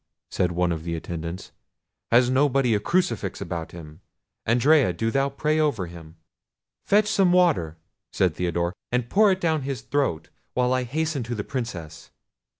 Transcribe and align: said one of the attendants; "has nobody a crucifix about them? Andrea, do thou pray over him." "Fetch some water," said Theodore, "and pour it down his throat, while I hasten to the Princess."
said 0.31 0.51
one 0.51 0.71
of 0.71 0.83
the 0.83 0.95
attendants; 0.95 1.51
"has 2.09 2.27
nobody 2.27 2.73
a 2.73 2.79
crucifix 2.79 3.39
about 3.39 3.69
them? 3.69 4.01
Andrea, 4.47 4.93
do 4.93 5.11
thou 5.11 5.29
pray 5.29 5.59
over 5.59 5.85
him." 5.85 6.15
"Fetch 6.83 7.07
some 7.07 7.31
water," 7.31 7.77
said 8.11 8.33
Theodore, 8.33 8.73
"and 8.91 9.11
pour 9.11 9.31
it 9.31 9.39
down 9.39 9.61
his 9.61 9.81
throat, 9.81 10.29
while 10.55 10.73
I 10.73 10.85
hasten 10.85 11.21
to 11.25 11.35
the 11.35 11.43
Princess." 11.43 12.09